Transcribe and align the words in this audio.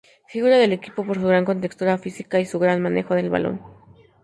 Figura 0.27 0.57
del 0.57 0.73
equipo 0.73 1.05
por 1.05 1.15
su 1.17 1.27
gran 1.27 1.45
contextura 1.45 1.99
física 1.99 2.39
y 2.39 2.47
su 2.47 2.57
gran 2.57 2.81
manejo 2.81 3.13
del 3.13 3.29
balón. 3.29 3.61